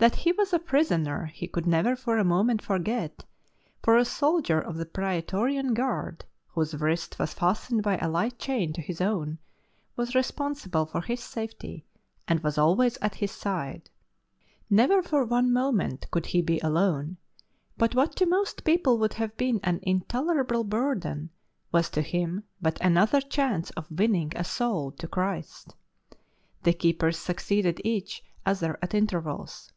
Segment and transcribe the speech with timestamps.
[0.00, 3.22] That he was a prisoner he could never for a moment forget,
[3.82, 8.72] for a soldier of the Praetorian Guard, whose wrist was fastened by a light cham
[8.72, 9.36] to his own,
[9.96, 11.84] was responsible for his safety,
[12.26, 13.90] and was always at his side.
[14.70, 17.18] Never for one moment could he be alone;
[17.76, 21.28] but what to most people would have been an intolerable burden
[21.72, 25.74] was to him but another chance of winning a soul to Christ.
[26.62, 29.70] The keepers suc ceeded each other at intervals.